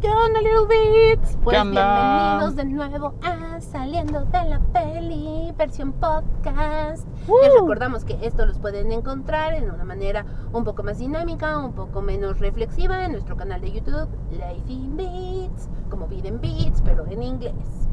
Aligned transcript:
¿Qué 0.00 0.08
onda, 0.08 0.40
Little 0.40 0.66
Bits? 0.68 1.36
Pues 1.44 1.60
bienvenidos 1.62 2.56
de 2.56 2.64
nuevo 2.64 3.14
a 3.22 3.60
Saliendo 3.60 4.24
de 4.24 4.44
la 4.44 4.60
Peli, 4.72 5.52
versión 5.58 5.92
podcast. 5.92 7.06
¡Woo! 7.28 7.36
Les 7.42 7.52
recordamos 7.54 8.04
que 8.04 8.18
esto 8.22 8.46
los 8.46 8.58
pueden 8.58 8.92
encontrar 8.92 9.52
en 9.52 9.70
una 9.70 9.84
manera 9.84 10.24
un 10.52 10.64
poco 10.64 10.82
más 10.82 10.98
dinámica, 10.98 11.58
un 11.58 11.74
poco 11.74 12.00
menos 12.00 12.38
reflexiva 12.38 13.04
en 13.04 13.12
nuestro 13.12 13.36
canal 13.36 13.60
de 13.60 13.72
YouTube, 13.72 14.08
Life 14.30 14.72
in 14.72 14.96
Beats, 14.96 15.68
como 15.90 16.06
Vida 16.06 16.28
en 16.28 16.40
Beats, 16.40 16.80
pero 16.82 17.06
en 17.06 17.22
inglés. 17.22 17.88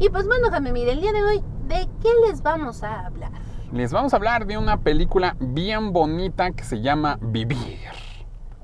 Y 0.00 0.08
pues 0.08 0.26
bueno, 0.26 0.50
Jame, 0.50 0.72
mire, 0.72 0.90
el 0.92 1.00
día 1.00 1.12
de 1.12 1.22
hoy, 1.22 1.44
¿de 1.68 1.88
qué 2.02 2.08
les 2.26 2.42
vamos 2.42 2.82
a 2.82 3.06
hablar? 3.06 3.30
Les 3.72 3.92
vamos 3.92 4.12
a 4.12 4.16
hablar 4.16 4.46
de 4.46 4.58
una 4.58 4.80
película 4.80 5.36
bien 5.38 5.92
bonita 5.92 6.50
que 6.50 6.64
se 6.64 6.80
llama 6.80 7.18
Vivir. 7.20 7.78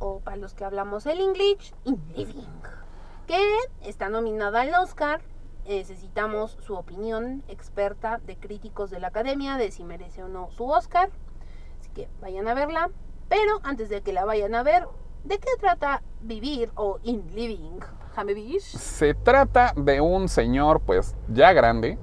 o 0.01 0.19
para 0.21 0.37
los 0.39 0.55
que 0.55 0.65
hablamos 0.65 1.07
el 1.07 1.21
English, 1.21 1.73
In 1.85 2.01
Living, 2.17 2.47
que 3.31 3.89
está 3.89 4.09
nominada 4.09 4.63
al 4.63 4.75
Oscar. 4.75 5.21
Necesitamos 5.65 6.57
su 6.67 6.75
opinión 6.75 7.45
experta 7.47 8.19
de 8.27 8.37
críticos 8.37 8.91
de 8.91 8.99
la 8.99 9.07
academia 9.07 9.57
de 9.57 9.71
si 9.71 9.85
merece 9.85 10.25
o 10.25 10.29
no 10.29 10.51
su 10.51 10.65
Oscar. 10.65 11.11
Así 11.79 11.91
que 11.91 12.09
vayan 12.21 12.49
a 12.49 12.55
verla. 12.55 12.91
Pero 13.29 13.61
antes 13.63 13.89
de 13.89 14.03
que 14.03 14.13
la 14.13 14.25
vayan 14.25 14.57
a 14.57 14.65
ver, 14.65 14.89
¿de 15.23 15.39
qué 15.39 15.51
trata 15.61 16.03
Vivir 16.23 16.73
o 16.75 16.99
In 17.05 17.25
Living? 17.33 17.79
Se 18.65 19.15
trata 19.15 19.75
de 19.77 20.01
un 20.01 20.29
señor, 20.29 20.81
pues 20.81 21.15
ya 21.29 21.53
grande, 21.53 21.99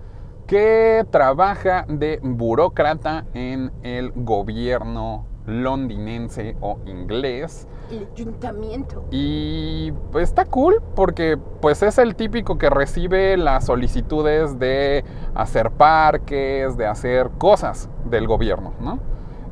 que 0.47 1.05
trabaja 1.11 1.85
de 1.89 2.21
burócrata 2.23 3.25
en 3.33 3.73
el 3.83 4.13
gobierno 4.15 5.25
londinense 5.47 6.55
o 6.61 6.77
inglés. 6.85 7.67
El 7.89 8.07
ayuntamiento. 8.13 9.05
Y 9.11 9.91
pues 10.11 10.29
está 10.29 10.45
cool 10.45 10.83
porque 10.95 11.37
pues 11.61 11.81
es 11.81 11.97
el 11.97 12.15
típico 12.15 12.57
que 12.57 12.69
recibe 12.69 13.37
las 13.37 13.65
solicitudes 13.65 14.59
de 14.59 15.03
hacer 15.33 15.71
parques, 15.71 16.77
de 16.77 16.85
hacer 16.85 17.31
cosas 17.37 17.89
del 18.05 18.27
gobierno, 18.27 18.73
¿no? 18.79 18.99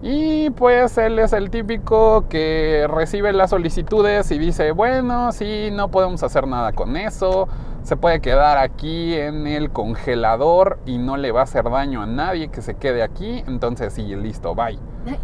Y 0.02 0.52
pues 0.52 0.97
él 0.97 1.17
es 1.17 1.33
el 1.33 1.50
típico 1.50 2.27
que 2.27 2.86
recibe 2.88 3.33
las 3.33 3.50
solicitudes 3.50 4.30
y 4.30 4.38
dice, 4.38 4.72
bueno, 4.72 5.31
sí, 5.31 5.70
no 5.72 5.89
podemos 5.89 6.22
hacer 6.22 6.45
nada 6.45 6.73
con 6.73 6.95
eso, 6.98 7.48
se 7.81 7.95
puede 7.95 8.20
quedar 8.20 8.58
aquí 8.58 9.16
en 9.16 9.48
el 9.48 9.72
congelador 9.72 10.77
y 10.86 10.98
no 10.98 11.17
le 11.17 11.31
va 11.31 11.39
a 11.39 11.44
hacer 11.44 11.64
daño 11.72 12.03
a 12.03 12.05
nadie 12.05 12.50
que 12.50 12.61
se 12.61 12.75
quede 12.75 13.02
aquí, 13.02 13.44
entonces 13.48 13.94
sí, 13.94 14.03
listo, 14.16 14.53
bye. 14.53 14.77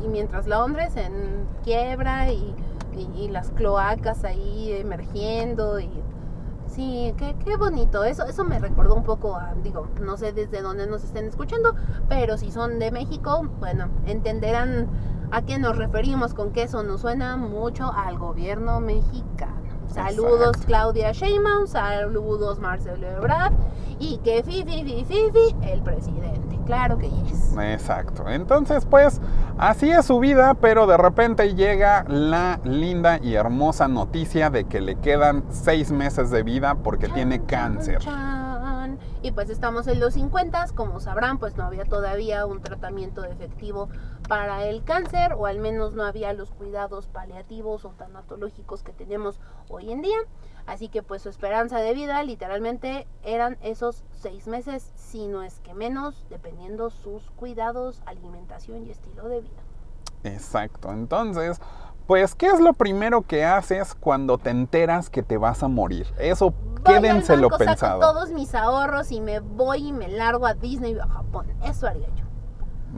Y 0.04 0.08
mientras 0.08 0.48
Londres 0.48 0.96
en 0.96 1.46
quiebra 1.64 2.32
y, 2.32 2.56
y- 3.16 3.28
las 3.30 3.50
cloacas 3.52 4.24
ahí 4.26 4.72
emergiendo 4.74 5.80
y 5.80 5.90
sí, 6.68 7.14
qué, 7.18 7.36
qué 7.44 7.56
bonito. 7.58 8.04
Eso, 8.04 8.26
eso 8.26 8.44
me 8.44 8.60
recordó 8.60 8.96
un 8.96 9.04
poco 9.04 9.36
a, 9.36 9.54
digo, 9.64 9.88
no 10.02 10.18
sé 10.18 10.34
desde 10.34 10.62
dónde 10.62 10.88
nos 10.88 11.04
estén 11.04 11.26
escuchando, 11.26 11.76
pero 12.10 12.38
si 12.38 12.52
son 12.52 12.80
de 12.80 12.92
México, 12.92 13.48
bueno, 13.60 13.88
entenderán 14.06 14.88
a 15.32 15.44
qué 15.44 15.58
nos 15.60 15.78
referimos 15.78 16.34
con 16.34 16.52
que 16.52 16.64
eso 16.64 16.84
nos 16.84 17.02
suena 17.02 17.38
mucho 17.38 17.92
al 17.92 18.18
gobierno 18.18 18.80
mexicano. 18.82 19.71
Saludos 19.94 20.48
Exacto. 20.50 20.68
Claudia 20.68 21.12
Sheinbaum, 21.12 21.68
saludos 21.68 22.60
Marcelo 22.60 23.08
Ebrard 23.08 23.54
y 24.00 24.18
que 24.24 24.44
fifi 24.44 24.84
fifi 24.84 25.06
fifi 25.06 25.56
el 25.64 25.82
presidente. 25.82 26.60
Claro 26.66 26.98
que 26.98 27.10
yes. 27.10 27.56
Exacto. 27.60 28.30
Entonces, 28.30 28.86
pues, 28.86 29.20
así 29.58 29.90
es 29.92 30.06
su 30.06 30.20
vida, 30.20 30.54
pero 30.54 30.88
de 30.88 30.96
repente 30.96 31.54
llega 31.56 32.06
la 32.08 32.60
linda 32.64 33.20
y 33.22 33.34
hermosa 33.34 33.88
noticia 33.88 34.50
de 34.50 34.66
que 34.66 34.80
le 34.80 34.96
quedan 34.96 35.44
seis 35.50 35.92
meses 35.92 36.30
de 36.30 36.44
vida 36.44 36.76
porque 36.76 37.10
tiene 37.10 37.38
Chan, 37.40 37.76
cáncer. 37.76 37.98
chan. 38.00 38.41
Y 39.24 39.32
pues 39.32 39.50
estamos 39.52 39.86
en 39.88 40.00
los 40.00 40.16
50, 40.16 40.66
como 40.74 41.00
sabrán, 41.00 41.38
pues 41.38 41.56
no 41.56 41.64
había 41.64 41.86
todavía 41.86 42.46
un 42.48 42.62
tratamiento 42.62 43.24
efectivo 43.24 43.88
para 44.28 44.66
el 44.66 44.84
cáncer, 44.84 45.34
o 45.34 45.46
al 45.46 45.60
menos 45.60 45.94
no 45.94 46.04
había 46.04 46.34
los 46.34 46.50
cuidados 46.52 47.08
paliativos 47.08 47.86
o 47.86 47.90
tanatológicos 47.90 48.82
que 48.82 48.94
tenemos 48.94 49.40
hoy 49.70 49.92
en 49.92 50.02
día. 50.02 50.18
Así 50.66 50.90
que 50.90 51.04
pues 51.04 51.22
su 51.22 51.30
esperanza 51.30 51.80
de 51.80 51.94
vida 51.94 52.24
literalmente 52.24 53.08
eran 53.24 53.58
esos 53.62 54.04
seis 54.12 54.48
meses, 54.48 54.92
si 54.96 55.28
no 55.28 55.44
es 55.44 55.60
que 55.60 55.76
menos, 55.76 56.26
dependiendo 56.30 56.90
sus 56.90 57.30
cuidados, 57.32 58.02
alimentación 58.08 58.88
y 58.88 58.92
estilo 58.92 59.28
de 59.28 59.42
vida. 59.42 59.62
Exacto. 60.24 60.92
Entonces, 60.92 61.60
pues, 62.12 62.36
¿qué 62.36 62.48
es 62.48 62.60
lo 62.60 62.74
primero 62.74 63.22
que 63.22 63.46
haces 63.46 63.96
cuando 63.96 64.38
te 64.38 64.50
enteras 64.50 65.10
que 65.10 65.24
te 65.24 65.38
vas 65.38 65.64
a 65.64 65.70
morir? 65.70 66.06
Eso, 66.20 66.52
Voy 66.52 66.96
al 66.96 67.02
quédenselo 67.02 67.48
banco, 67.48 67.64
saco 67.64 67.70
pensado. 67.72 68.00
todos 68.02 68.32
mis 68.32 68.54
ahorros 68.54 69.14
y 69.14 69.22
me 69.22 69.40
voy 69.40 69.88
y 69.88 69.94
me 69.94 70.10
largo 70.10 70.46
a 70.46 70.54
Disney 70.54 70.94
o 70.98 71.04
a 71.04 71.08
Japón. 71.08 71.48
Eso 71.64 71.88
haría 71.88 72.10
yo. 72.10 72.26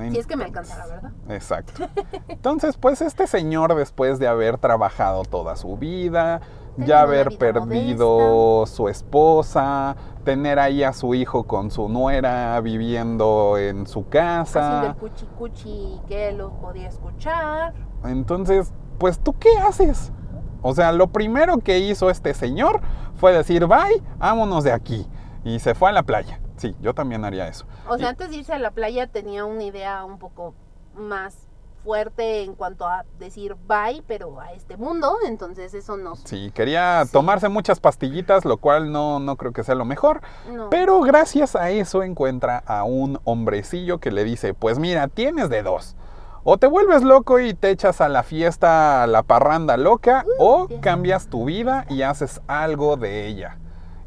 Si 0.10 0.18
es 0.18 0.26
que 0.26 0.36
me 0.36 0.46
alcanzara, 0.46 0.88
¿verdad? 0.88 1.12
Exacto. 1.30 1.88
Entonces, 2.28 2.76
pues 2.78 3.04
este 3.04 3.28
señor, 3.28 3.76
después 3.76 4.18
de 4.18 4.28
haber 4.28 4.58
trabajado 4.58 5.22
toda 5.26 5.58
su 5.58 5.78
vida, 5.78 6.42
ya 6.78 7.02
haber 7.02 7.38
perdido 7.38 8.66
su 8.66 8.90
esposa, 8.90 9.96
tener 10.24 10.58
ahí 10.58 10.82
a 10.82 10.92
su 10.92 11.14
hijo 11.14 11.44
con 11.44 11.70
su 11.70 11.88
nuera 11.88 12.60
viviendo 12.62 13.60
en 13.60 13.86
su 13.86 14.00
Haciendo 14.00 14.10
casa. 14.10 14.86
el 14.88 14.96
cuchi 14.96 15.26
cuchi 15.38 16.02
que 16.08 16.30
él 16.30 16.40
lo 16.40 16.50
podía 16.54 16.88
escuchar. 16.88 17.76
Entonces, 18.04 18.74
pues 19.04 19.20
tú 19.20 19.34
qué 19.38 19.50
haces? 19.58 20.14
O 20.62 20.74
sea, 20.74 20.94
lo 20.94 21.08
primero 21.08 21.58
que 21.58 21.80
hizo 21.80 22.10
este 22.10 22.34
señor 22.34 22.80
fue 23.18 23.34
decir, 23.34 23.66
bye, 23.68 24.02
vámonos 24.18 24.64
de 24.64 24.72
aquí. 24.72 25.06
Y 25.44 25.60
se 25.60 25.76
fue 25.76 25.90
a 25.90 25.92
la 25.92 26.04
playa. 26.04 26.40
Sí, 26.56 26.74
yo 26.82 26.94
también 26.94 27.26
haría 27.26 27.50
eso. 27.50 27.66
O 27.90 27.98
sea, 27.98 28.06
Y- 28.06 28.10
antes 28.12 28.30
de 28.30 28.38
irse 28.38 28.54
a 28.54 28.60
la 28.60 28.72
playa 28.72 29.08
tenía 29.08 29.44
una 29.44 29.64
idea 29.64 30.06
un 30.06 30.20
poco 30.20 30.54
más 30.96 31.36
fuerte 31.84 32.46
en 32.46 32.56
cuanto 32.56 32.88
a 32.88 33.04
decir 33.20 33.58
bye, 33.68 34.02
pero 34.08 34.40
a 34.40 34.54
este 34.54 34.78
mundo. 34.78 35.18
Entonces 35.28 35.74
eso 35.74 35.98
no. 35.98 36.16
Sí, 36.16 36.50
quería 36.56 37.04
Sí. 37.06 37.12
tomarse 37.12 37.50
muchas 37.50 37.82
pastillitas, 37.82 38.46
lo 38.46 38.56
cual 38.56 38.90
no, 38.94 39.20
no 39.20 39.36
creo 39.36 39.52
que 39.52 39.66
sea 39.66 39.76
lo 39.76 39.84
mejor. 39.84 40.22
no. 40.50 40.70
Pero 40.70 41.02
gracias 41.02 41.58
a 41.58 41.72
eso 41.72 42.04
encuentra 42.04 42.64
a 42.66 42.86
un 42.86 43.20
hombrecillo 43.26 44.00
que 44.00 44.12
le 44.12 44.24
dice, 44.24 44.54
pues 44.54 44.80
mira, 44.80 45.10
tienes 45.10 45.50
de 45.50 45.62
dos. 45.62 45.98
O 46.46 46.58
te 46.58 46.68
vuelves 46.68 47.04
loco 47.04 47.40
y 47.40 47.54
te 47.54 47.70
echas 47.70 48.02
a 48.02 48.10
la 48.10 48.22
fiesta, 48.22 49.02
a 49.02 49.08
la 49.08 49.24
parranda 49.24 49.78
loca, 49.78 50.26
o 50.40 50.68
cambias 50.82 51.28
tu 51.28 51.46
vida 51.46 51.86
y 51.90 52.02
haces 52.02 52.42
algo 52.48 52.98
de 52.98 53.28
ella. 53.28 53.60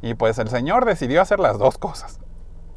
Y 0.02 0.12
pues 0.14 0.38
el 0.38 0.48
señor 0.48 0.84
decidió 0.84 1.22
hacer 1.22 1.40
las 1.40 1.58
dos 1.58 1.78
cosas. 1.78 2.20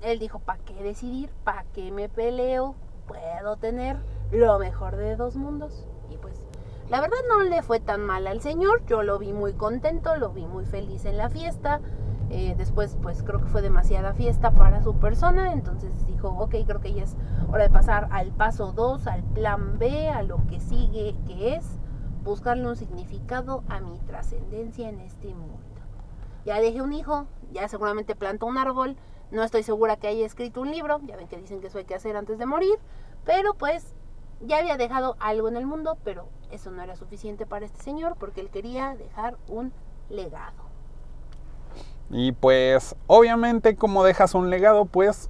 Él 0.02 0.18
dijo, 0.18 0.40
¿para 0.40 0.60
qué 0.64 0.82
decidir? 0.82 1.30
¿Para 1.44 1.66
qué 1.74 1.92
me 1.92 2.08
peleo? 2.08 2.76
Puedo 3.06 3.58
tener 3.58 3.98
lo 4.32 4.60
mejor 4.60 4.96
de 4.96 5.18
dos 5.18 5.36
mundos. 5.36 5.86
Y 6.10 6.16
pues, 6.16 6.36
la 6.90 7.02
verdad 7.02 7.18
no 7.28 7.42
le 7.42 7.62
fue 7.62 7.82
tan 7.82 8.06
mal 8.06 8.28
al 8.28 8.42
señor. 8.42 8.86
Yo 8.86 9.04
lo 9.04 9.20
vi 9.20 9.34
muy 9.34 9.52
contento, 9.54 10.16
lo 10.16 10.30
vi 10.30 10.46
muy 10.46 10.66
feliz 10.66 11.04
en 11.04 11.18
la 11.18 11.30
fiesta. 11.30 11.82
Eh, 12.30 12.54
después, 12.58 12.96
pues 13.02 13.24
creo 13.24 13.42
que 13.42 13.48
fue 13.48 13.62
demasiada 13.62 14.14
fiesta 14.14 14.52
para 14.52 14.82
su 14.84 14.96
persona. 14.96 15.54
Entonces 15.54 16.06
dijo, 16.06 16.30
ok, 16.30 16.56
creo 16.66 16.80
que 16.80 16.94
ya 16.94 17.04
es 17.04 17.16
hora 17.52 17.64
de 17.64 17.70
pasar 17.70 18.08
al 18.12 18.32
paso 18.32 18.72
2, 18.72 19.08
al 19.08 19.24
plan 19.24 19.80
B, 19.80 20.10
a 20.10 20.22
lo 20.24 20.46
que 20.48 20.60
sigue, 20.60 21.16
que 21.26 21.56
es 21.56 21.66
buscarle 22.24 22.68
un 22.68 22.76
significado 22.76 23.64
a 23.70 23.80
mi 23.80 23.98
trascendencia 24.00 24.90
en 24.90 25.00
este 25.00 25.34
mundo. 25.34 25.58
Ya 26.46 26.60
dejé 26.62 26.82
un 26.82 26.94
hijo, 26.94 27.26
ya 27.52 27.68
seguramente 27.68 28.16
plantó 28.16 28.46
un 28.46 28.58
árbol. 28.58 28.96
No 29.32 29.44
estoy 29.44 29.64
segura 29.64 29.98
que 29.98 30.08
haya 30.08 30.26
escrito 30.26 30.62
un 30.62 30.72
libro, 30.72 31.00
ya 31.06 31.16
ven 31.16 31.28
que 31.28 31.38
dicen 31.38 31.62
que 31.62 31.68
eso 31.68 31.78
hay 31.78 31.86
que 31.86 31.96
hacer 31.96 32.16
antes 32.16 32.38
de 32.40 32.46
morir, 32.46 32.80
pero 33.26 33.54
pues 33.54 33.94
ya 34.42 34.58
había 34.58 34.78
dejado 34.78 35.16
algo 35.20 35.48
en 35.50 35.58
el 35.58 35.66
mundo, 35.66 35.98
pero 36.04 36.30
eso 36.52 36.72
no 36.72 36.82
era 36.82 36.96
suficiente 36.96 37.46
para 37.46 37.66
este 37.66 37.82
señor 37.82 38.16
porque 38.18 38.42
él 38.42 38.50
quería 38.50 38.96
dejar 38.96 39.38
un 39.48 39.72
legado. 40.10 40.69
Y 42.12 42.32
pues 42.32 42.96
obviamente 43.08 43.76
como 43.76 44.04
dejas 44.04 44.34
un 44.34 44.50
legado, 44.50 44.86
pues 44.86 45.30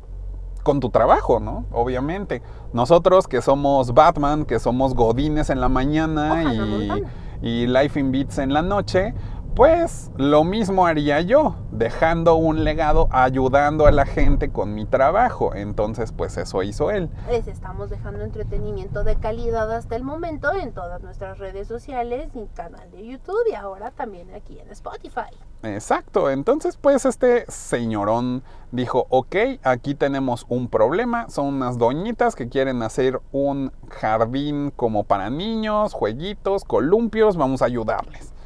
con 0.64 0.80
tu 0.80 0.90
trabajo, 0.90 1.40
¿no? 1.40 1.66
Obviamente. 1.72 2.42
Nosotros 2.74 3.28
que 3.28 3.42
somos 3.42 3.94
Batman, 3.94 4.46
que 4.46 4.60
somos 4.60 4.94
Godines 4.94 5.50
en 5.50 5.62
la 5.62 5.70
mañana 5.70 6.54
y, 6.54 7.04
y 7.42 7.68
Life 7.68 8.00
in 8.00 8.12
Beats 8.12 8.38
en 8.38 8.54
la 8.54 8.62
noche, 8.62 9.14
pues 9.60 10.10
lo 10.16 10.46
mismo 10.46 10.86
haría 10.86 11.20
yo, 11.20 11.58
dejando 11.74 12.36
un 12.36 12.64
legado, 12.64 13.10
ayudando 13.12 13.88
a 13.88 13.92
la 13.92 14.06
gente 14.06 14.54
con 14.54 14.74
mi 14.74 14.86
trabajo. 14.86 15.54
Entonces, 15.54 16.14
pues 16.14 16.38
eso 16.38 16.64
hizo 16.64 16.92
él. 16.92 17.10
Les 17.30 17.46
estamos 17.50 17.90
dejando 17.90 18.24
entretenimiento 18.24 19.04
de 19.04 19.18
calidad 19.18 19.70
hasta 19.74 19.98
el 19.98 20.06
momento 20.06 20.54
en 20.54 20.72
todas 20.72 21.04
nuestras 21.04 21.40
redes 21.40 21.68
sociales 21.68 22.30
y 22.36 22.48
canal 22.56 22.90
de 22.92 23.06
YouTube 23.06 23.44
y 23.52 23.56
ahora 23.56 23.92
también 23.92 24.34
aquí 24.34 24.58
en 24.60 24.70
Spotify. 24.70 25.36
Exacto, 25.64 26.30
entonces 26.30 26.78
pues 26.78 27.04
este 27.04 27.44
señorón 27.52 28.44
dijo, 28.72 29.08
ok, 29.10 29.36
aquí 29.64 29.94
tenemos 29.94 30.46
un 30.48 30.70
problema, 30.70 31.30
son 31.30 31.48
unas 31.56 31.78
doñitas 31.78 32.34
que 32.34 32.48
quieren 32.48 32.82
hacer 32.82 33.20
un 33.34 33.74
jardín 33.90 34.72
como 34.74 35.04
para 35.04 35.30
niños, 35.30 35.92
jueguitos, 35.92 36.64
columpios, 36.64 37.36
vamos 37.36 37.62
a 37.62 37.66
ayudarles. 37.66 38.39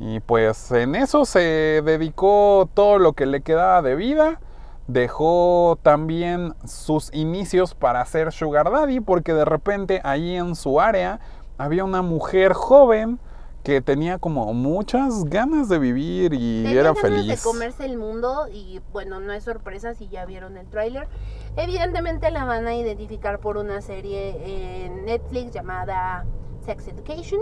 Y 0.00 0.20
pues 0.20 0.72
en 0.72 0.94
eso 0.94 1.26
se 1.26 1.82
dedicó 1.84 2.68
todo 2.72 2.98
lo 2.98 3.12
que 3.12 3.26
le 3.26 3.42
quedaba 3.42 3.82
de 3.82 3.94
vida. 3.94 4.40
Dejó 4.88 5.78
también 5.82 6.54
sus 6.64 7.12
inicios 7.14 7.74
para 7.74 8.04
ser 8.06 8.32
Sugar 8.32 8.70
Daddy 8.70 9.00
porque 9.00 9.34
de 9.34 9.44
repente 9.44 10.00
ahí 10.02 10.34
en 10.34 10.56
su 10.56 10.80
área 10.80 11.20
había 11.58 11.84
una 11.84 12.00
mujer 12.00 12.54
joven 12.54 13.20
que 13.62 13.82
tenía 13.82 14.16
como 14.16 14.54
muchas 14.54 15.26
ganas 15.26 15.68
de 15.68 15.78
vivir 15.78 16.32
y 16.32 16.62
Tenía 16.62 16.80
era 16.80 16.94
ganas 16.94 17.00
feliz. 17.02 17.26
de 17.26 17.36
comerse 17.36 17.84
el 17.84 17.98
mundo 17.98 18.46
y 18.50 18.80
bueno, 18.90 19.20
no 19.20 19.34
es 19.34 19.44
sorpresa 19.44 19.92
si 19.92 20.08
ya 20.08 20.24
vieron 20.24 20.56
el 20.56 20.66
tráiler. 20.66 21.08
Evidentemente 21.56 22.30
la 22.30 22.46
van 22.46 22.66
a 22.66 22.74
identificar 22.74 23.38
por 23.38 23.58
una 23.58 23.82
serie 23.82 24.86
en 24.86 25.04
Netflix 25.04 25.52
llamada 25.52 26.24
Sex 26.64 26.88
Education. 26.88 27.40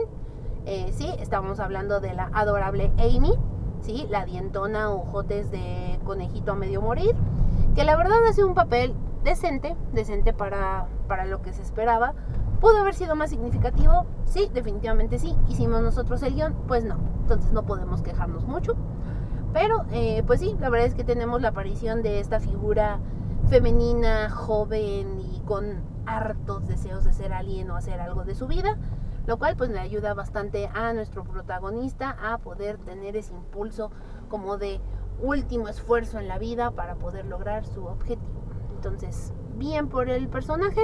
Eh, 0.71 0.93
sí, 0.93 1.11
estamos 1.19 1.61
hablando 1.61 1.99
de 1.99 2.13
la 2.13 2.31
adorable 2.35 2.93
Amy, 2.99 3.33
sí, 3.81 4.07
la 4.11 4.27
dientona 4.27 4.91
ojotes 4.91 5.51
de 5.51 5.99
conejito 6.05 6.53
a 6.53 6.57
medio 6.57 6.83
morir, 6.83 7.17
que 7.75 7.85
la 7.85 7.97
verdad 7.97 8.19
hace 8.29 8.45
un 8.45 8.53
papel 8.53 8.93
decente, 9.25 9.79
decente 9.95 10.35
para, 10.35 10.87
para 11.07 11.25
lo 11.25 11.41
que 11.41 11.55
se 11.55 11.63
esperaba. 11.63 12.13
¿Pudo 12.61 12.77
haber 12.77 12.93
sido 12.93 13.17
más 13.17 13.31
significativo? 13.31 14.05
Sí, 14.27 14.51
definitivamente 14.53 15.19
sí. 15.19 15.35
¿Hicimos 15.49 15.81
nosotros 15.81 16.23
el 16.23 16.35
guion? 16.35 16.55
Pues 16.67 16.85
no. 16.85 16.99
Entonces 17.23 17.51
no 17.51 17.65
podemos 17.65 18.03
quejarnos 18.03 18.45
mucho. 18.45 18.77
Pero, 19.55 19.87
eh, 19.91 20.23
pues 20.27 20.41
sí, 20.41 20.55
la 20.61 20.69
verdad 20.69 20.87
es 20.87 20.95
que 20.95 21.03
tenemos 21.03 21.41
la 21.41 21.49
aparición 21.49 22.03
de 22.03 22.21
esta 22.21 22.41
figura 22.41 22.99
femenina, 23.49 24.29
joven 24.29 25.19
y 25.19 25.41
con 25.47 25.81
hartos 26.05 26.67
deseos 26.67 27.05
de 27.05 27.15
ser 27.15 27.33
alguien 27.33 27.71
o 27.71 27.77
hacer 27.77 28.01
algo 28.01 28.25
de 28.25 28.35
su 28.35 28.47
vida, 28.47 28.77
lo 29.29 29.37
cual 29.37 29.57
pues 29.57 29.69
le 29.69 29.79
ayuda 29.79 30.15
bastante 30.15 30.71
a 30.73 30.95
nuestro 30.95 31.23
protagonista 31.23 32.17
a 32.19 32.39
poder 32.39 32.79
tener 32.79 33.15
ese 33.15 33.35
impulso 33.35 33.91
como 34.31 34.57
de 34.57 34.81
último 35.21 35.69
esfuerzo 35.69 36.19
en 36.19 36.29
la 36.29 36.39
vida 36.39 36.71
para 36.71 36.95
poder 36.95 37.27
lograr 37.27 37.67
su 37.67 37.85
objetivo. 37.85 38.43
Entonces, 38.75 39.35
bien 39.59 39.91
por 39.91 40.09
el 40.09 40.29
personaje, 40.29 40.81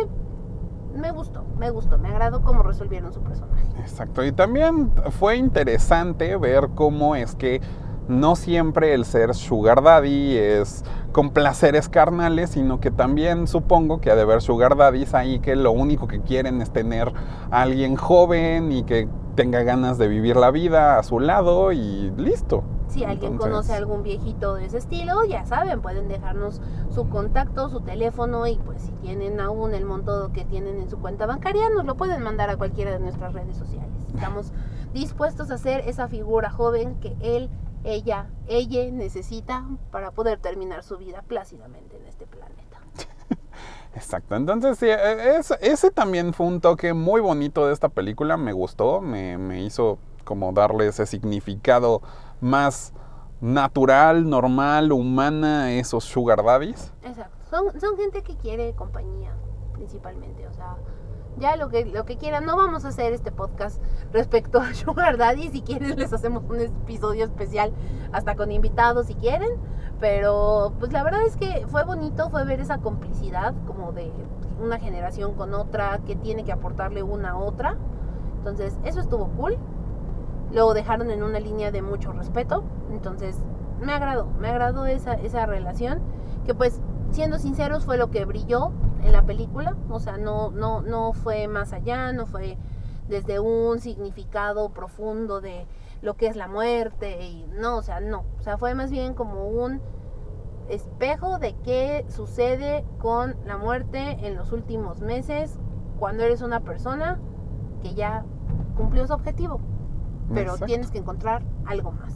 me 0.94 1.10
gustó, 1.10 1.46
me 1.56 1.70
gustó, 1.70 1.96
me 1.96 2.10
agradó 2.10 2.42
cómo 2.42 2.62
resolvieron 2.62 3.14
su 3.14 3.22
personaje. 3.22 3.64
Exacto, 3.78 4.22
y 4.22 4.30
también 4.30 4.92
fue 5.18 5.36
interesante 5.36 6.36
ver 6.36 6.68
cómo 6.74 7.16
es 7.16 7.34
que 7.34 7.62
no 8.08 8.36
siempre 8.36 8.94
el 8.94 9.04
ser 9.04 9.34
sugar 9.34 9.82
daddy 9.82 10.36
es 10.36 10.84
con 11.12 11.30
placeres 11.30 11.88
carnales, 11.88 12.50
sino 12.50 12.80
que 12.80 12.90
también 12.90 13.46
supongo 13.46 14.00
que 14.00 14.10
ha 14.10 14.16
de 14.16 14.22
haber 14.22 14.42
sugar 14.42 14.76
daddies 14.76 15.14
ahí 15.14 15.38
que 15.38 15.56
lo 15.56 15.72
único 15.72 16.06
que 16.08 16.20
quieren 16.20 16.60
es 16.60 16.70
tener 16.70 17.12
a 17.50 17.62
alguien 17.62 17.96
joven 17.96 18.72
y 18.72 18.82
que 18.84 19.08
tenga 19.36 19.62
ganas 19.62 19.98
de 19.98 20.08
vivir 20.08 20.36
la 20.36 20.50
vida 20.50 20.98
a 20.98 21.02
su 21.02 21.18
lado 21.20 21.72
y 21.72 22.12
listo. 22.16 22.62
Si 22.88 23.02
alguien 23.02 23.32
Entonces- 23.32 23.50
conoce 23.50 23.72
a 23.72 23.76
algún 23.76 24.02
viejito 24.04 24.54
de 24.54 24.66
ese 24.66 24.78
estilo, 24.78 25.24
ya 25.24 25.44
saben, 25.46 25.80
pueden 25.80 26.06
dejarnos 26.06 26.60
su 26.90 27.08
contacto, 27.08 27.68
su 27.68 27.80
teléfono 27.80 28.46
y 28.46 28.56
pues 28.58 28.82
si 28.82 28.92
tienen 28.92 29.40
aún 29.40 29.74
el 29.74 29.84
monto 29.84 30.30
que 30.32 30.44
tienen 30.44 30.78
en 30.78 30.88
su 30.88 30.98
cuenta 30.98 31.26
bancaria, 31.26 31.68
nos 31.70 31.84
lo 31.84 31.96
pueden 31.96 32.22
mandar 32.22 32.50
a 32.50 32.56
cualquiera 32.56 32.92
de 32.92 33.00
nuestras 33.00 33.32
redes 33.32 33.56
sociales. 33.56 33.90
Estamos 34.14 34.52
dispuestos 34.92 35.50
a 35.50 35.58
ser 35.58 35.80
esa 35.88 36.06
figura 36.06 36.50
joven 36.50 36.94
que 37.00 37.16
él, 37.20 37.50
ella, 37.84 38.28
ella 38.48 38.90
necesita 38.90 39.64
para 39.90 40.10
poder 40.10 40.38
terminar 40.40 40.82
su 40.82 40.96
vida 40.98 41.22
plácidamente 41.22 41.96
en 41.96 42.06
este 42.06 42.26
planeta. 42.26 42.78
Exacto, 43.94 44.34
entonces 44.34 44.78
sí, 44.78 44.86
e- 44.86 45.36
es- 45.38 45.52
ese 45.60 45.90
también 45.90 46.34
fue 46.34 46.46
un 46.46 46.60
toque 46.60 46.92
muy 46.94 47.20
bonito 47.20 47.66
de 47.66 47.72
esta 47.72 47.88
película, 47.88 48.36
me 48.36 48.52
gustó, 48.52 49.00
me, 49.00 49.38
me 49.38 49.62
hizo 49.62 49.98
como 50.24 50.52
darle 50.52 50.88
ese 50.88 51.06
significado 51.06 52.00
más 52.40 52.92
natural, 53.40 54.28
normal, 54.28 54.90
humana 54.92 55.64
a 55.64 55.72
esos 55.72 56.04
sugar 56.04 56.42
daddies. 56.42 56.92
Exacto. 57.02 57.36
Son, 57.50 57.78
son 57.80 57.96
gente 57.96 58.22
que 58.22 58.36
quiere 58.36 58.74
compañía, 58.74 59.32
principalmente. 59.74 60.46
O 60.48 60.52
sea, 60.54 60.76
ya 61.38 61.56
lo 61.56 61.68
que, 61.68 61.84
lo 61.84 62.04
que 62.04 62.16
quieran. 62.16 62.44
No 62.44 62.56
vamos 62.56 62.84
a 62.84 62.88
hacer 62.88 63.12
este 63.12 63.32
podcast 63.32 63.82
respecto 64.12 64.60
a 64.60 64.74
Sugar 64.74 65.16
Daddy. 65.16 65.48
Si 65.48 65.62
quieren, 65.62 65.98
les 65.98 66.12
hacemos 66.12 66.42
un 66.48 66.60
episodio 66.60 67.24
especial, 67.24 67.72
hasta 68.12 68.34
con 68.34 68.52
invitados 68.52 69.06
si 69.06 69.14
quieren. 69.14 69.50
Pero, 70.00 70.72
pues 70.78 70.92
la 70.92 71.02
verdad 71.02 71.22
es 71.26 71.36
que 71.36 71.66
fue 71.68 71.84
bonito, 71.84 72.28
fue 72.30 72.44
ver 72.44 72.60
esa 72.60 72.78
complicidad 72.78 73.54
como 73.66 73.92
de 73.92 74.12
una 74.60 74.78
generación 74.78 75.34
con 75.34 75.54
otra 75.54 76.00
que 76.06 76.16
tiene 76.16 76.44
que 76.44 76.52
aportarle 76.52 77.02
una 77.02 77.30
a 77.30 77.36
otra. 77.36 77.76
Entonces, 78.38 78.78
eso 78.84 79.00
estuvo 79.00 79.28
cool. 79.28 79.56
Lo 80.52 80.74
dejaron 80.74 81.10
en 81.10 81.22
una 81.22 81.40
línea 81.40 81.70
de 81.70 81.82
mucho 81.82 82.12
respeto. 82.12 82.64
Entonces, 82.90 83.36
me 83.80 83.92
agradó, 83.92 84.26
me 84.38 84.48
agradó 84.48 84.86
esa, 84.86 85.14
esa 85.14 85.46
relación. 85.46 86.00
Que 86.44 86.54
pues, 86.54 86.80
siendo 87.10 87.38
sinceros, 87.38 87.84
fue 87.84 87.96
lo 87.96 88.10
que 88.10 88.24
brilló 88.24 88.72
en 89.04 89.12
la 89.12 89.22
película. 89.22 89.76
O 89.90 90.00
sea, 90.00 90.16
no, 90.16 90.50
no, 90.50 90.82
no 90.82 91.12
fue 91.12 91.48
más 91.48 91.72
allá, 91.72 92.12
no 92.12 92.26
fue 92.26 92.56
desde 93.08 93.38
un 93.38 93.80
significado 93.80 94.70
profundo 94.70 95.40
de 95.40 95.66
lo 96.02 96.14
que 96.14 96.26
es 96.26 96.36
la 96.36 96.48
muerte. 96.48 97.22
Y 97.24 97.46
no, 97.52 97.76
o 97.76 97.82
sea, 97.82 98.00
no. 98.00 98.24
O 98.38 98.42
sea, 98.42 98.58
fue 98.58 98.74
más 98.74 98.90
bien 98.90 99.14
como 99.14 99.46
un 99.46 99.80
espejo 100.68 101.38
de 101.38 101.54
qué 101.62 102.06
sucede 102.08 102.84
con 102.98 103.36
la 103.44 103.58
muerte 103.58 104.26
en 104.26 104.34
los 104.34 104.50
últimos 104.52 105.00
meses 105.00 105.58
cuando 105.98 106.24
eres 106.24 106.40
una 106.40 106.60
persona 106.60 107.20
que 107.82 107.94
ya 107.94 108.24
cumplió 108.74 109.06
su 109.06 109.12
objetivo 109.12 109.60
pero 110.32 110.52
Exacto. 110.52 110.66
tienes 110.66 110.90
que 110.90 110.98
encontrar 110.98 111.42
algo 111.66 111.92
más. 111.92 112.12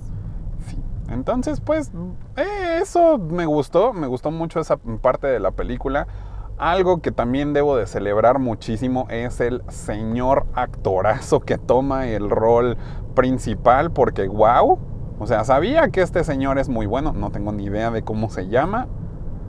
Sí. 0.66 0.82
Entonces, 1.08 1.60
pues, 1.60 1.92
eh, 2.36 2.78
eso 2.80 3.18
me 3.18 3.46
gustó, 3.46 3.92
me 3.92 4.06
gustó 4.06 4.30
mucho 4.30 4.60
esa 4.60 4.76
parte 4.76 5.26
de 5.26 5.40
la 5.40 5.50
película. 5.50 6.06
Algo 6.58 7.00
que 7.00 7.12
también 7.12 7.52
debo 7.52 7.76
de 7.76 7.86
celebrar 7.86 8.40
muchísimo 8.40 9.06
es 9.10 9.40
el 9.40 9.62
señor 9.68 10.44
actorazo 10.54 11.38
que 11.38 11.56
toma 11.56 12.08
el 12.08 12.30
rol 12.30 12.76
principal, 13.14 13.92
porque 13.92 14.26
wow, 14.26 14.76
o 15.20 15.26
sea, 15.28 15.44
sabía 15.44 15.90
que 15.90 16.02
este 16.02 16.24
señor 16.24 16.58
es 16.58 16.68
muy 16.68 16.86
bueno, 16.86 17.12
no 17.12 17.30
tengo 17.30 17.52
ni 17.52 17.66
idea 17.66 17.92
de 17.92 18.02
cómo 18.02 18.28
se 18.28 18.48
llama. 18.48 18.88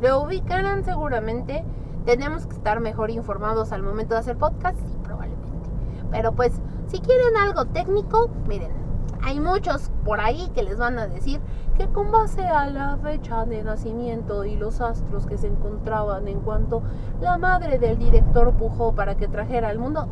Lo 0.02 0.22
ubicarán 0.22 0.86
seguramente. 0.86 1.66
Tenemos 2.06 2.46
que 2.46 2.56
estar 2.56 2.80
mejor 2.80 3.10
informados 3.10 3.72
al 3.72 3.82
momento 3.82 4.14
de 4.14 4.20
hacer 4.20 4.38
podcast, 4.38 4.80
sí, 4.80 4.98
probablemente. 5.04 5.70
Pero 6.12 6.34
pues, 6.34 6.54
si 6.88 7.00
quieren 7.00 7.36
algo 7.38 7.66
técnico, 7.66 8.30
miren, 8.48 8.72
hay 9.24 9.40
muchos 9.40 9.92
por 10.06 10.20
ahí 10.20 10.50
que 10.54 10.64
les 10.64 10.78
van 10.78 10.98
a 10.98 11.08
decir 11.08 11.42
que 11.78 11.88
con 11.88 12.12
base 12.12 12.46
a 12.46 12.70
la 12.70 12.98
fecha 12.98 13.46
de 13.46 13.64
nacimiento 13.64 14.46
y 14.46 14.56
los 14.56 14.82
astros 14.82 15.26
que 15.26 15.38
se 15.38 15.48
encontraban 15.48 16.28
en 16.28 16.42
cuanto 16.42 16.84
la 17.22 17.38
madre 17.38 17.80
del 17.80 17.98
director 17.98 18.54
pujó 18.54 18.94
para 18.94 19.16
que 19.16 19.28
trajera 19.28 19.70
al 19.70 19.80
mundo, 19.80 20.08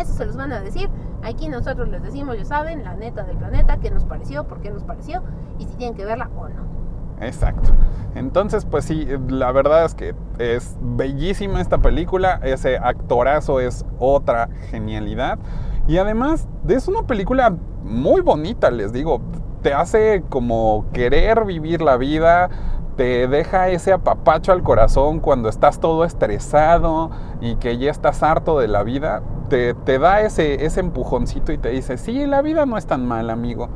eso 0.00 0.12
se 0.12 0.26
los 0.26 0.36
van 0.36 0.52
a 0.52 0.60
decir. 0.60 0.88
Aquí 1.22 1.48
nosotros 1.48 1.88
les 1.88 2.02
decimos, 2.02 2.36
ya 2.36 2.44
saben, 2.44 2.82
la 2.82 2.94
neta 2.94 3.24
del 3.24 3.36
planeta, 3.36 3.78
qué 3.78 3.90
nos 3.90 4.04
pareció, 4.04 4.44
por 4.44 4.60
qué 4.60 4.70
nos 4.70 4.84
pareció 4.84 5.22
y 5.58 5.64
si 5.64 5.76
tienen 5.76 5.96
que 5.96 6.04
verla 6.04 6.30
o 6.36 6.48
no. 6.48 6.72
Exacto. 7.20 7.70
Entonces, 8.14 8.64
pues 8.64 8.84
sí, 8.84 9.06
la 9.28 9.52
verdad 9.52 9.84
es 9.84 9.94
que 9.94 10.14
es 10.38 10.76
bellísima 10.80 11.60
esta 11.60 11.78
película. 11.78 12.40
Ese 12.42 12.78
actorazo 12.78 13.60
es 13.60 13.84
otra 13.98 14.48
genialidad. 14.70 15.38
Y 15.86 15.98
además, 15.98 16.46
es 16.68 16.88
una 16.88 17.02
película 17.02 17.54
muy 17.82 18.20
bonita, 18.20 18.70
les 18.70 18.92
digo. 18.92 19.20
Te 19.62 19.74
hace 19.74 20.22
como 20.28 20.86
querer 20.92 21.44
vivir 21.44 21.82
la 21.82 21.96
vida. 21.96 22.50
Te 22.96 23.26
deja 23.26 23.68
ese 23.68 23.92
apapacho 23.92 24.52
al 24.52 24.62
corazón 24.62 25.20
cuando 25.20 25.48
estás 25.48 25.80
todo 25.80 26.04
estresado 26.04 27.10
y 27.40 27.56
que 27.56 27.78
ya 27.78 27.90
estás 27.90 28.22
harto 28.22 28.58
de 28.58 28.68
la 28.68 28.82
vida. 28.82 29.22
Te, 29.48 29.74
te 29.74 29.98
da 29.98 30.20
ese, 30.20 30.64
ese 30.64 30.80
empujoncito 30.80 31.52
y 31.52 31.58
te 31.58 31.70
dice, 31.70 31.96
sí, 31.96 32.26
la 32.26 32.42
vida 32.42 32.66
no 32.66 32.76
es 32.76 32.86
tan 32.86 33.06
mal, 33.06 33.30
amigo. 33.30 33.68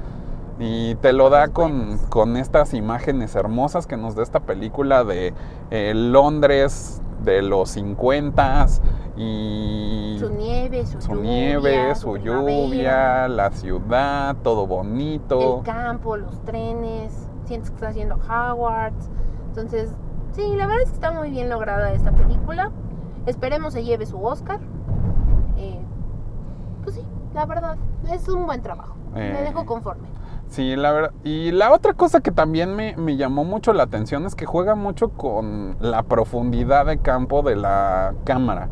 Y 0.58 0.94
te 0.96 1.12
lo 1.12 1.28
da 1.28 1.48
con, 1.48 1.98
con 2.08 2.36
estas 2.36 2.72
imágenes 2.74 3.34
hermosas 3.34 3.86
que 3.86 3.96
nos 3.96 4.14
da 4.14 4.22
esta 4.22 4.40
película 4.40 5.04
de 5.04 5.34
eh, 5.70 5.92
Londres 5.94 7.02
de 7.24 7.42
los 7.42 7.70
50 7.70 8.66
y 9.16 10.16
Su 10.18 10.28
nieve, 10.30 10.84
su, 10.86 11.00
su 11.00 11.12
lluvia, 11.14 11.22
nieve, 11.30 11.94
su 11.94 12.16
lluvia, 12.18 13.28
la 13.28 13.50
ciudad, 13.50 14.36
todo 14.42 14.66
bonito. 14.66 15.58
el 15.58 15.64
campo, 15.64 16.16
los 16.16 16.40
trenes, 16.44 17.28
sientes 17.44 17.70
que 17.70 17.76
estás 17.76 17.90
haciendo 17.90 18.16
Hogwarts. 18.16 19.08
Entonces, 19.48 19.90
sí, 20.32 20.42
la 20.56 20.66
verdad 20.66 20.82
es 20.82 20.88
que 20.90 20.94
está 20.96 21.12
muy 21.12 21.30
bien 21.30 21.48
lograda 21.48 21.92
esta 21.92 22.12
película. 22.12 22.70
Esperemos 23.24 23.72
se 23.72 23.84
lleve 23.84 24.04
su 24.06 24.22
Oscar. 24.22 24.60
Eh, 25.56 25.80
pues 26.82 26.96
sí, 26.96 27.02
la 27.34 27.46
verdad, 27.46 27.76
es 28.10 28.28
un 28.28 28.46
buen 28.46 28.62
trabajo. 28.62 28.94
Me 29.14 29.40
Eh, 29.40 29.44
dejo 29.44 29.64
conforme. 29.64 30.08
Sí, 30.48 30.76
la 30.76 30.92
verdad. 30.92 31.10
Y 31.24 31.50
la 31.52 31.72
otra 31.72 31.94
cosa 31.94 32.20
que 32.20 32.30
también 32.30 32.76
me, 32.76 32.94
me 32.96 33.16
llamó 33.16 33.44
mucho 33.44 33.72
la 33.72 33.82
atención 33.84 34.26
es 34.26 34.34
que 34.36 34.46
juega 34.46 34.74
mucho 34.76 35.08
con 35.08 35.76
la 35.80 36.02
profundidad 36.04 36.86
de 36.86 36.98
campo 36.98 37.42
de 37.42 37.56
la 37.56 38.14
cámara. 38.24 38.68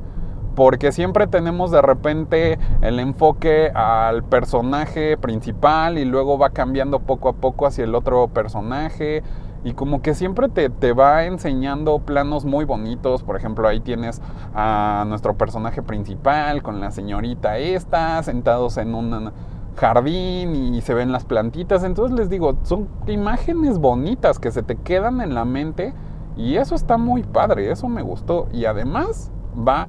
Porque 0.54 0.92
siempre 0.92 1.26
tenemos 1.26 1.70
de 1.70 1.82
repente 1.82 2.58
el 2.80 3.00
enfoque 3.00 3.70
al 3.75 4.23
personaje 4.25 5.16
principal 5.16 5.99
y 5.99 6.04
luego 6.04 6.38
va 6.38 6.50
cambiando 6.50 7.00
poco 7.00 7.28
a 7.28 7.32
poco 7.32 7.66
hacia 7.66 7.84
el 7.84 7.94
otro 7.94 8.28
personaje. 8.28 9.23
Y 9.64 9.73
como 9.73 10.02
que 10.02 10.14
siempre 10.14 10.50
te, 10.50 10.68
te, 10.68 10.92
va 10.92 11.25
enseñando 11.25 11.99
planos 11.99 12.44
muy 12.44 12.66
bonitos. 12.66 13.23
Por 13.23 13.37
ejemplo, 13.37 13.66
ahí 13.66 13.80
tienes 13.80 14.20
a 14.54 15.04
nuestro 15.08 15.34
personaje 15.38 15.80
principal 15.80 16.62
con 16.62 16.80
la 16.80 16.90
señorita 16.90 17.56
esta, 17.56 18.23
sentados 18.23 18.76
en 18.76 18.94
un 18.94 19.32
jardín 19.76 20.75
y 20.75 20.80
se 20.82 20.92
ven 20.92 21.12
las 21.12 21.25
plantitas. 21.25 21.82
Entonces 21.82 22.16
les 22.16 22.28
digo, 22.28 22.56
son 22.62 22.88
imágenes 23.06 23.78
bonitas 23.78 24.38
que 24.38 24.50
se 24.50 24.62
te 24.62 24.76
quedan 24.76 25.23
en 25.23 25.34
la 25.34 25.46
mente. 25.46 25.94
Y 26.37 26.56
eso 26.56 26.75
está 26.75 26.99
muy 26.99 27.23
padre, 27.23 27.70
eso 27.70 27.88
me 27.88 28.02
gustó. 28.02 28.49
Y 28.52 28.66
además 28.66 29.30
va 29.56 29.88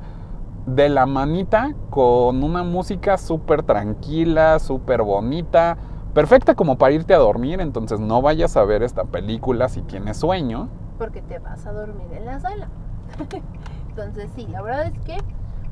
de 0.65 0.89
la 0.89 1.05
manita 1.05 1.73
con 1.89 2.43
una 2.43 2.63
música 2.63 3.17
súper 3.17 3.63
tranquila, 3.63 4.59
súper 4.59 5.03
bonita, 5.03 5.77
perfecta 6.13 6.55
como 6.55 6.77
para 6.77 6.93
irte 6.93 7.13
a 7.13 7.17
dormir, 7.17 7.61
entonces 7.61 7.99
no 7.99 8.21
vayas 8.21 8.57
a 8.57 8.63
ver 8.63 8.83
esta 8.83 9.05
película 9.05 9.69
si 9.69 9.81
tienes 9.81 10.17
sueño. 10.17 10.69
Porque 10.97 11.21
te 11.21 11.39
vas 11.39 11.65
a 11.65 11.71
dormir 11.71 12.07
en 12.13 12.25
la 12.25 12.39
sala. 12.39 12.69
entonces 13.89 14.29
sí, 14.35 14.47
la 14.47 14.61
verdad 14.61 14.87
es 14.87 14.99
que 14.99 15.17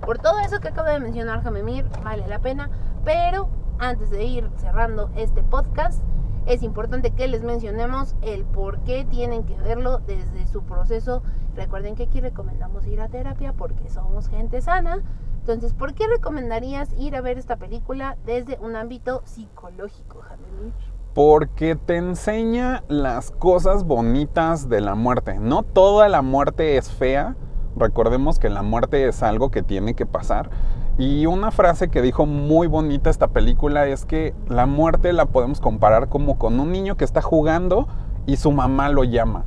por 0.06 0.20
todo 0.20 0.40
eso 0.40 0.60
que 0.60 0.68
acabo 0.68 0.90
de 0.90 1.00
mencionar 1.00 1.44
Jamemir, 1.44 1.86
vale 2.04 2.28
la 2.28 2.40
pena, 2.40 2.70
pero 3.06 3.48
antes 3.80 4.12
de 4.12 4.24
ir 4.26 4.50
cerrando 4.58 5.10
este 5.16 5.44
podcast, 5.44 6.04
es 6.46 6.64
importante 6.64 7.12
que 7.12 7.28
les 7.28 7.44
mencionemos 7.44 8.16
el 8.22 8.44
por 8.44 8.80
qué 8.80 9.06
tienen 9.06 9.44
que 9.44 9.56
verlo 9.56 10.00
desde 10.00 10.46
su 10.48 10.64
proceso. 10.64 11.24
Recuerden 11.56 11.96
que 11.96 12.04
aquí 12.04 12.20
recomendamos 12.20 12.86
ir 12.88 13.00
a 13.02 13.08
terapia 13.08 13.54
porque 13.54 13.90
somos 13.90 14.28
gente 14.28 14.62
sana. 14.62 15.02
Entonces, 15.40 15.74
¿por 15.74 15.94
qué 15.94 16.08
recomendarías 16.08 16.94
ir 16.98 17.16
a 17.16 17.22
ver 17.22 17.38
esta 17.38 17.58
película 17.58 18.18
desde 18.26 18.58
un 18.62 18.76
ámbito 18.76 19.22
psicológico, 19.26 20.22
Jamil? 20.22 20.74
Porque 21.14 21.76
te 21.76 21.98
enseña 21.98 22.84
las 22.88 23.32
cosas 23.32 23.84
bonitas 23.84 24.68
de 24.68 24.82
la 24.82 24.96
muerte. 24.96 25.40
No 25.40 25.64
toda 25.64 26.10
la 26.10 26.22
muerte 26.22 26.78
es 26.78 26.92
fea. 26.92 27.36
Recordemos 27.76 28.40
que 28.40 28.50
la 28.50 28.64
muerte 28.64 29.08
es 29.08 29.22
algo 29.22 29.52
que 29.52 29.64
tiene 29.64 29.94
que 29.94 30.06
pasar. 30.06 30.50
Y 30.98 31.26
una 31.26 31.50
frase 31.50 31.90
que 31.90 32.02
dijo 32.02 32.26
muy 32.26 32.68
bonita 32.68 33.10
esta 33.10 33.30
película 33.30 33.88
es 33.88 34.06
que 34.06 34.36
la 34.48 34.68
muerte 34.68 35.12
la 35.12 35.26
podemos 35.26 35.60
comparar 35.60 36.08
como 36.08 36.38
con 36.38 36.60
un 36.60 36.72
niño 36.72 36.98
que 36.98 37.06
está 37.06 37.22
jugando 37.22 37.88
y 38.28 38.38
su 38.38 38.52
mamá 38.52 38.90
lo 38.90 39.04
llama. 39.04 39.44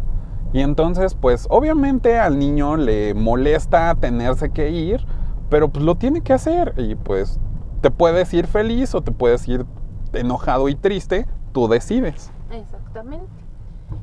Y 0.52 0.60
entonces, 0.60 1.14
pues 1.14 1.46
obviamente 1.50 2.18
al 2.18 2.38
niño 2.38 2.76
le 2.76 3.14
molesta 3.14 3.94
tenerse 3.94 4.50
que 4.50 4.70
ir, 4.70 5.04
pero 5.48 5.68
pues 5.68 5.84
lo 5.84 5.96
tiene 5.96 6.20
que 6.20 6.32
hacer. 6.32 6.74
Y 6.78 6.96
pues 6.96 7.38
te 7.80 7.90
puedes 7.90 8.32
ir 8.34 8.46
feliz 8.46 8.94
o 8.94 9.02
te 9.02 9.12
puedes 9.12 9.46
ir 9.46 9.66
enojado 10.12 10.68
y 10.68 10.74
triste, 10.74 11.26
tú 11.52 11.68
decides. 11.68 12.32
Exactamente. 12.50 13.26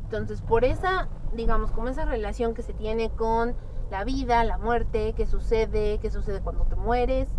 Entonces, 0.06 0.42
por 0.42 0.64
esa, 0.64 1.10
digamos, 1.36 1.72
como 1.72 1.90
esa 1.90 2.06
relación 2.06 2.54
que 2.54 2.62
se 2.62 2.74
tiene 2.74 3.10
con 3.10 3.56
la 3.94 4.04
vida, 4.04 4.44
la 4.44 4.58
muerte, 4.58 5.14
qué 5.16 5.28
sucede, 5.28 6.00
qué 6.00 6.10
sucede 6.10 6.42
cuando 6.42 6.66
te 6.66 6.76
mueres. 6.76 7.30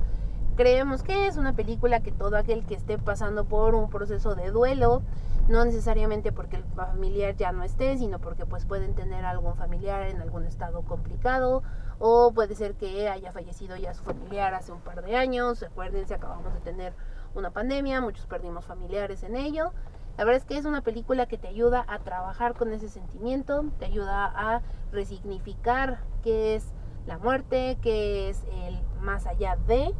Creemos 0.54 1.02
que 1.02 1.26
es 1.26 1.36
una 1.36 1.52
película 1.52 1.98
que 1.98 2.12
todo 2.12 2.36
aquel 2.36 2.64
que 2.64 2.76
esté 2.76 2.96
pasando 2.96 3.44
por 3.44 3.74
un 3.74 3.90
proceso 3.90 4.36
de 4.36 4.52
duelo, 4.52 5.02
no 5.48 5.64
necesariamente 5.64 6.30
porque 6.30 6.54
el 6.54 6.62
familiar 6.62 7.34
ya 7.34 7.50
no 7.50 7.64
esté, 7.64 7.98
sino 7.98 8.20
porque 8.20 8.46
pues 8.46 8.66
pueden 8.66 8.94
tener 8.94 9.24
algún 9.24 9.56
familiar 9.56 10.06
en 10.06 10.20
algún 10.22 10.44
estado 10.44 10.82
complicado 10.82 11.64
o 11.98 12.30
puede 12.32 12.54
ser 12.54 12.74
que 12.74 13.08
haya 13.08 13.32
fallecido 13.32 13.76
ya 13.76 13.92
su 13.92 14.04
familiar 14.04 14.54
hace 14.54 14.70
un 14.70 14.80
par 14.80 15.04
de 15.04 15.16
años. 15.16 15.60
Acuérdense, 15.64 16.14
acabamos 16.14 16.54
de 16.54 16.60
tener 16.60 16.92
una 17.34 17.50
pandemia, 17.50 18.00
muchos 18.00 18.26
perdimos 18.26 18.64
familiares 18.64 19.24
en 19.24 19.34
ello. 19.34 19.72
La 20.16 20.24
verdad 20.24 20.42
es 20.42 20.44
que 20.44 20.56
es 20.56 20.64
una 20.64 20.82
película 20.82 21.26
que 21.26 21.38
te 21.38 21.48
ayuda 21.48 21.84
a 21.88 21.98
trabajar 21.98 22.54
con 22.54 22.72
ese 22.72 22.88
sentimiento, 22.88 23.64
te 23.78 23.86
ayuda 23.86 24.26
a 24.26 24.62
resignificar 24.92 25.98
qué 26.22 26.54
es 26.54 26.72
la 27.06 27.18
muerte, 27.18 27.78
qué 27.82 28.28
es 28.28 28.44
el 28.66 28.78
más 29.00 29.26
allá 29.26 29.56
de. 29.66 29.92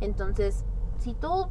Entonces, 0.00 0.64
si 0.98 1.14
tú 1.14 1.48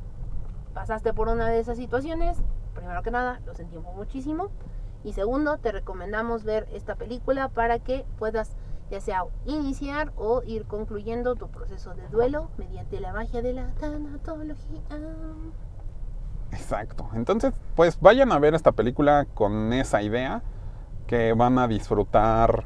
pasaste 0.73 1.13
por 1.13 1.29
una 1.29 1.47
de 1.47 1.59
esas 1.59 1.77
situaciones, 1.77 2.37
primero 2.73 3.01
que 3.03 3.11
nada, 3.11 3.39
lo 3.45 3.55
sentimos 3.55 3.95
muchísimo. 3.95 4.49
Y 5.03 5.13
segundo, 5.13 5.57
te 5.57 5.71
recomendamos 5.71 6.43
ver 6.43 6.67
esta 6.73 6.95
película 6.95 7.47
para 7.47 7.79
que 7.79 8.05
puedas 8.17 8.57
ya 8.91 8.99
sea 8.99 9.23
iniciar 9.45 10.11
o 10.17 10.41
ir 10.43 10.65
concluyendo 10.65 11.35
tu 11.35 11.47
proceso 11.47 11.93
de 11.93 12.07
duelo 12.09 12.49
mediante 12.57 12.99
la 12.99 13.13
magia 13.13 13.41
de 13.41 13.53
la 13.53 13.67
tanatología. 13.75 14.81
Exacto. 16.51 17.09
Entonces, 17.13 17.53
pues 17.75 17.99
vayan 17.99 18.31
a 18.31 18.39
ver 18.39 18.55
esta 18.55 18.71
película 18.71 19.25
con 19.33 19.73
esa 19.73 20.01
idea 20.01 20.41
que 21.07 21.33
van 21.33 21.57
a 21.59 21.67
disfrutar 21.67 22.65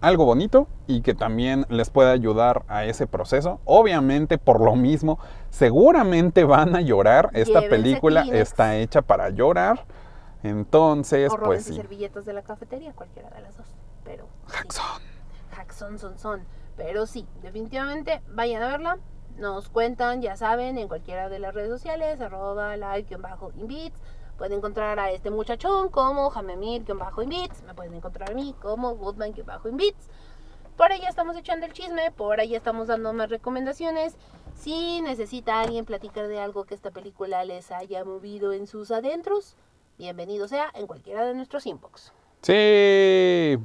algo 0.00 0.24
bonito 0.24 0.66
y 0.86 1.02
que 1.02 1.14
también 1.14 1.66
les 1.68 1.90
puede 1.90 2.10
ayudar 2.10 2.64
a 2.68 2.84
ese 2.84 3.06
proceso. 3.06 3.60
Obviamente, 3.64 4.38
por 4.38 4.60
lo 4.60 4.74
mismo, 4.76 5.18
seguramente 5.50 6.44
van 6.44 6.74
a 6.74 6.80
llorar. 6.80 7.30
Esta 7.32 7.60
película 7.62 8.22
está 8.32 8.76
hecha 8.76 9.02
para 9.02 9.30
llorar. 9.30 9.84
Entonces, 10.42 11.32
pues 11.42 11.64
sí. 11.64 11.74
servilletas 11.74 12.24
de 12.24 12.32
la 12.32 12.42
cafetería, 12.42 12.92
cualquiera 12.94 13.28
de 13.30 13.42
las 13.42 13.56
dos. 13.56 13.66
Pero. 14.04 14.26
Jackson. 14.50 15.02
Jackson 15.54 15.98
son 15.98 16.18
son. 16.18 16.40
Pero 16.76 17.04
sí, 17.04 17.26
definitivamente 17.42 18.22
vayan 18.34 18.62
a 18.62 18.68
verla. 18.68 18.98
Nos 19.38 19.68
cuentan, 19.68 20.22
ya 20.22 20.36
saben, 20.36 20.78
en 20.78 20.88
cualquiera 20.88 21.28
de 21.28 21.38
las 21.38 21.54
redes 21.54 21.70
sociales, 21.70 22.20
arroba 22.20 22.76
like-invits. 22.76 24.00
Pueden 24.36 24.58
encontrar 24.58 24.98
a 24.98 25.10
este 25.10 25.30
muchachón 25.30 25.88
como 25.90 26.30
Jamemir-invits. 26.30 27.62
Me 27.62 27.74
pueden 27.74 27.94
encontrar 27.94 28.30
a 28.30 28.34
mí 28.34 28.54
como 28.60 28.96
Goodman-invits. 28.96 30.08
Por 30.76 30.92
ahí 30.92 31.02
estamos 31.06 31.36
echando 31.36 31.66
el 31.66 31.74
chisme, 31.74 32.10
por 32.10 32.40
ahí 32.40 32.54
estamos 32.54 32.88
dando 32.88 33.12
más 33.12 33.28
recomendaciones. 33.28 34.16
Si 34.54 35.02
necesita 35.02 35.60
alguien 35.60 35.84
platicar 35.84 36.26
de 36.26 36.40
algo 36.40 36.64
que 36.64 36.74
esta 36.74 36.90
película 36.90 37.44
les 37.44 37.70
haya 37.70 38.02
movido 38.04 38.54
en 38.54 38.66
sus 38.66 38.90
adentros, 38.90 39.56
bienvenido 39.98 40.48
sea 40.48 40.70
en 40.74 40.86
cualquiera 40.86 41.26
de 41.26 41.34
nuestros 41.34 41.66
inbox. 41.66 42.12
Sí. 42.40 43.58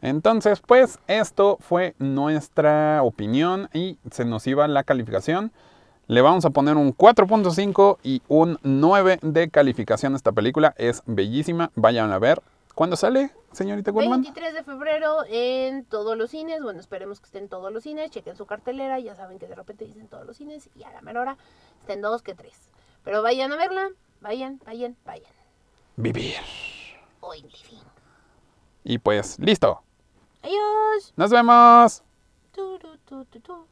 Entonces, 0.00 0.60
pues 0.60 1.00
esto 1.08 1.58
fue 1.60 1.94
nuestra 1.98 3.02
opinión 3.02 3.68
y 3.72 3.98
se 4.10 4.24
nos 4.24 4.46
iba 4.46 4.68
la 4.68 4.84
calificación. 4.84 5.52
Le 6.06 6.22
vamos 6.22 6.44
a 6.44 6.50
poner 6.50 6.76
un 6.76 6.96
4.5 6.96 7.98
y 8.02 8.22
un 8.28 8.58
9 8.62 9.18
de 9.22 9.50
calificación 9.50 10.14
a 10.14 10.16
esta 10.16 10.32
película. 10.32 10.74
Es 10.78 11.02
bellísima, 11.06 11.70
vayan 11.74 12.12
a 12.12 12.18
ver. 12.18 12.40
¿Cuándo 12.74 12.96
sale, 12.96 13.32
señorita 13.52 13.90
Goldman? 13.90 14.22
23 14.22 14.54
de 14.54 14.62
febrero 14.62 15.24
en 15.28 15.84
todos 15.84 16.16
los 16.16 16.30
cines. 16.30 16.62
Bueno, 16.62 16.78
esperemos 16.78 17.18
que 17.18 17.26
estén 17.26 17.48
todos 17.48 17.72
los 17.72 17.82
cines. 17.82 18.10
Chequen 18.12 18.36
su 18.36 18.46
cartelera. 18.46 19.00
Ya 19.00 19.16
saben 19.16 19.40
que 19.40 19.48
de 19.48 19.56
repente 19.56 19.84
dicen 19.84 20.06
todos 20.06 20.24
los 20.24 20.36
cines 20.36 20.70
y 20.76 20.84
a 20.84 20.92
la 20.92 21.02
mera 21.02 21.20
hora 21.20 21.36
estén 21.80 22.00
dos 22.00 22.22
que 22.22 22.36
tres. 22.36 22.70
Pero 23.02 23.22
vayan 23.22 23.52
a 23.52 23.56
verla. 23.56 23.88
Vayan, 24.20 24.60
vayan, 24.64 24.96
vayan. 25.04 25.32
Vivir. 25.96 26.36
Hoy 27.20 27.42
living. 27.42 27.82
Y 28.84 28.98
pues, 28.98 29.38
listo. 29.40 29.82
Adiós. 30.42 31.12
Nos 31.16 31.30
vemos. 31.30 32.02
Tu, 32.52 32.78
tu, 33.06 33.24
tu, 33.40 33.68